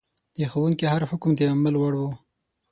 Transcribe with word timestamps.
د 0.37 0.39
ښوونکي 0.51 0.85
هر 0.93 1.01
حکم 1.11 1.31
د 1.37 1.41
عمل 1.51 1.75
وړ 1.81 1.93
و. 1.99 2.03